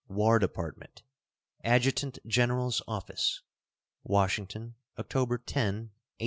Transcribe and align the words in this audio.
WAR 0.07 0.39
DEPARTMENT, 0.39 1.03
ADJUTANT 1.63 2.17
GENERAL'S 2.25 2.81
OFFICE, 2.87 3.43
Washington, 4.03 4.73
October 4.97 5.37
10, 5.37 5.43
1873. 5.75 5.89